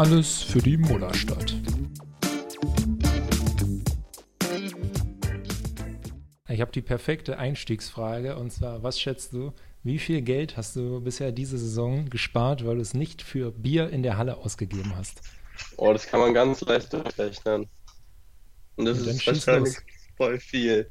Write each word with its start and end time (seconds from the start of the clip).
Alles 0.00 0.42
für 0.42 0.60
die 0.60 0.78
Mullerstadt. 0.78 1.54
Ich 6.48 6.62
habe 6.62 6.72
die 6.72 6.80
perfekte 6.80 7.36
Einstiegsfrage 7.36 8.36
und 8.36 8.50
zwar, 8.50 8.82
was 8.82 8.98
schätzt 8.98 9.34
du, 9.34 9.52
wie 9.82 9.98
viel 9.98 10.22
Geld 10.22 10.56
hast 10.56 10.74
du 10.76 11.02
bisher 11.02 11.32
diese 11.32 11.58
Saison 11.58 12.08
gespart, 12.08 12.64
weil 12.64 12.76
du 12.76 12.80
es 12.80 12.94
nicht 12.94 13.20
für 13.20 13.50
Bier 13.52 13.90
in 13.90 14.02
der 14.02 14.16
Halle 14.16 14.38
ausgegeben 14.38 14.96
hast? 14.96 15.20
Oh, 15.76 15.92
das 15.92 16.06
kann 16.06 16.20
man 16.20 16.32
ganz 16.32 16.62
leicht 16.62 16.90
durchrechnen. 16.94 17.66
Und 18.76 18.84
das 18.86 19.02
Und 19.02 19.08
ist 19.08 19.26
wahrscheinlich 19.26 19.74
los. 19.74 19.84
voll 20.16 20.40
viel. 20.40 20.88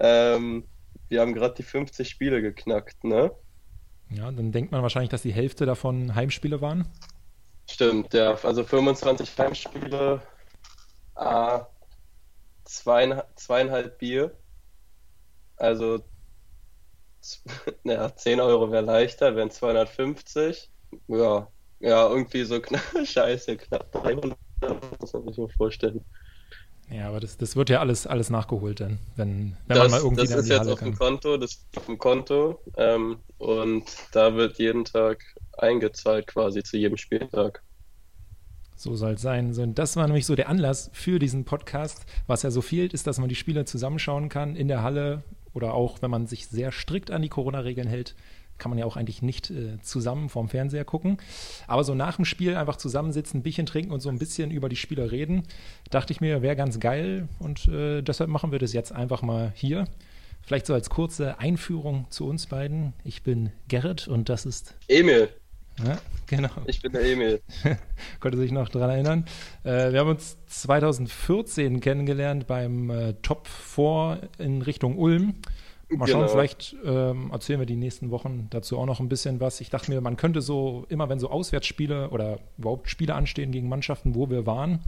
Ähm, 0.00 0.64
wir 1.08 1.20
haben 1.20 1.32
gerade 1.32 1.54
die 1.54 1.62
50 1.62 2.08
Spiele 2.08 2.42
geknackt, 2.42 3.04
ne? 3.04 3.30
Ja, 4.10 4.32
dann 4.32 4.50
denkt 4.50 4.72
man 4.72 4.82
wahrscheinlich, 4.82 5.10
dass 5.10 5.22
die 5.22 5.32
Hälfte 5.32 5.64
davon 5.64 6.16
Heimspiele 6.16 6.60
waren. 6.60 6.88
Stimmt, 7.76 8.14
ja. 8.14 8.34
Also 8.42 8.64
25 8.64 9.36
Heimspiele, 9.38 10.22
äh, 11.16 11.60
zweieinhalb, 12.64 13.28
zweieinhalb 13.38 13.98
Bier. 13.98 14.38
Also, 15.56 16.02
ja, 17.84 18.14
10 18.16 18.40
Euro 18.40 18.70
wäre 18.70 18.82
leichter, 18.84 19.36
wären 19.36 19.50
250. 19.50 20.70
Ja, 21.08 21.52
ja, 21.80 22.08
irgendwie 22.08 22.44
so 22.44 22.60
knapp, 22.62 22.82
scheiße, 23.06 23.58
knapp 23.58 23.92
300, 23.92 24.38
muss 25.00 25.12
man 25.12 25.28
sich 25.28 25.36
mal 25.38 25.48
vorstellen. 25.50 26.02
Ja, 26.90 27.08
aber 27.08 27.20
das, 27.20 27.36
das 27.36 27.56
wird 27.56 27.68
ja 27.68 27.80
alles, 27.80 28.06
alles 28.06 28.30
nachgeholt 28.30 28.80
dann, 28.80 29.00
wenn, 29.16 29.56
wenn 29.66 29.78
man 29.78 29.90
Das, 29.90 29.90
mal 29.90 30.00
irgendwie 30.00 30.28
das 30.28 30.30
ist 30.34 30.48
jetzt 30.48 30.58
Halle 30.60 30.72
auf 30.72 30.78
dem. 30.78 30.96
Konto, 30.96 31.36
das 31.36 31.52
ist 31.52 31.66
auf 31.76 31.86
dem 31.86 31.98
Konto 31.98 32.62
ähm, 32.76 33.22
und 33.38 33.84
da 34.12 34.34
wird 34.34 34.58
jeden 34.58 34.84
Tag 34.84 35.22
eingezahlt 35.58 36.26
quasi 36.28 36.62
zu 36.62 36.78
jedem 36.78 36.96
Spieltag. 36.96 37.65
So 38.76 38.94
soll 38.94 39.14
es 39.14 39.22
sein. 39.22 39.54
So, 39.54 39.62
und 39.62 39.78
das 39.78 39.96
war 39.96 40.06
nämlich 40.06 40.26
so 40.26 40.34
der 40.34 40.48
Anlass 40.48 40.90
für 40.92 41.18
diesen 41.18 41.44
Podcast. 41.44 42.04
Was 42.26 42.42
ja 42.42 42.50
so 42.50 42.60
fehlt, 42.60 42.92
ist, 42.92 43.06
dass 43.06 43.18
man 43.18 43.28
die 43.28 43.34
Spiele 43.34 43.64
zusammenschauen 43.64 44.28
kann 44.28 44.54
in 44.54 44.68
der 44.68 44.82
Halle 44.82 45.24
oder 45.54 45.72
auch, 45.72 46.02
wenn 46.02 46.10
man 46.10 46.26
sich 46.26 46.48
sehr 46.48 46.70
strikt 46.70 47.10
an 47.10 47.22
die 47.22 47.30
Corona-Regeln 47.30 47.88
hält, 47.88 48.14
kann 48.58 48.70
man 48.70 48.78
ja 48.78 48.84
auch 48.84 48.96
eigentlich 48.96 49.22
nicht 49.22 49.50
äh, 49.50 49.80
zusammen 49.82 50.28
vorm 50.28 50.48
Fernseher 50.48 50.84
gucken. 50.84 51.18
Aber 51.66 51.84
so 51.84 51.94
nach 51.94 52.16
dem 52.16 52.24
Spiel 52.24 52.56
einfach 52.56 52.76
zusammensitzen, 52.76 53.40
ein 53.40 53.42
Bierchen 53.42 53.66
trinken 53.66 53.92
und 53.92 54.00
so 54.00 54.08
ein 54.08 54.18
bisschen 54.18 54.50
über 54.50 54.68
die 54.68 54.76
Spiele 54.76 55.10
reden, 55.10 55.44
dachte 55.90 56.12
ich 56.12 56.20
mir, 56.20 56.42
wäre 56.42 56.56
ganz 56.56 56.80
geil 56.80 57.28
und 57.38 57.68
äh, 57.68 58.02
deshalb 58.02 58.30
machen 58.30 58.52
wir 58.52 58.58
das 58.58 58.72
jetzt 58.72 58.92
einfach 58.92 59.22
mal 59.22 59.52
hier. 59.54 59.86
Vielleicht 60.42 60.66
so 60.66 60.74
als 60.74 60.90
kurze 60.90 61.38
Einführung 61.38 62.06
zu 62.10 62.26
uns 62.26 62.46
beiden. 62.46 62.92
Ich 63.02 63.22
bin 63.22 63.50
Gerrit 63.68 64.06
und 64.06 64.28
das 64.28 64.46
ist, 64.46 64.76
Emil, 64.88 65.28
ja, 65.84 65.98
genau. 66.36 66.50
ich 66.66 66.82
bin 66.82 66.92
der 66.92 67.04
Emil. 67.04 67.40
Konnte 68.20 68.38
sich 68.38 68.52
noch 68.52 68.68
daran 68.68 68.90
erinnern. 68.90 69.24
Äh, 69.64 69.92
wir 69.92 70.00
haben 70.00 70.10
uns 70.10 70.38
2014 70.46 71.80
kennengelernt 71.80 72.46
beim 72.46 72.90
äh, 72.90 73.14
Top 73.22 73.48
4 73.48 74.28
in 74.38 74.62
Richtung 74.62 74.98
Ulm. 74.98 75.34
Mal 75.88 76.08
schauen, 76.08 76.22
Genau. 76.22 76.32
vielleicht 76.32 76.74
ähm, 76.84 77.30
erzählen 77.30 77.60
wir 77.60 77.66
die 77.66 77.76
nächsten 77.76 78.10
Wochen 78.10 78.48
dazu 78.50 78.76
auch 78.78 78.86
noch 78.86 78.98
ein 78.98 79.08
bisschen 79.08 79.38
was. 79.40 79.60
Ich 79.60 79.70
dachte 79.70 79.92
mir, 79.92 80.00
man 80.00 80.16
könnte 80.16 80.42
so, 80.42 80.84
immer 80.88 81.08
wenn 81.08 81.20
so 81.20 81.30
Auswärtsspiele 81.30 82.10
oder 82.10 82.40
überhaupt 82.58 82.90
Spiele 82.90 83.14
anstehen 83.14 83.52
gegen 83.52 83.68
Mannschaften, 83.68 84.16
wo 84.16 84.28
wir 84.28 84.46
waren, 84.46 84.80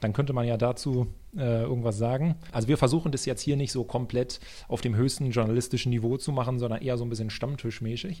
dann 0.00 0.12
könnte 0.12 0.32
man 0.32 0.46
ja 0.46 0.56
dazu 0.56 1.06
äh, 1.36 1.62
irgendwas 1.62 1.98
sagen. 1.98 2.34
Also 2.50 2.66
wir 2.66 2.76
versuchen 2.76 3.12
das 3.12 3.26
jetzt 3.26 3.42
hier 3.42 3.56
nicht 3.56 3.70
so 3.70 3.84
komplett 3.84 4.40
auf 4.66 4.80
dem 4.80 4.96
höchsten 4.96 5.30
journalistischen 5.30 5.90
Niveau 5.90 6.16
zu 6.16 6.32
machen, 6.32 6.58
sondern 6.58 6.82
eher 6.82 6.98
so 6.98 7.04
ein 7.04 7.10
bisschen 7.10 7.30
stammtischmäßig. 7.30 8.20